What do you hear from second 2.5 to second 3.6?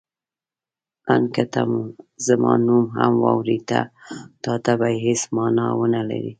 نوم هم واورې